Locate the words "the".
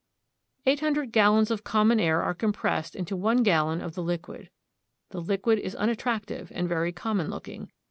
3.93-4.01, 5.09-5.21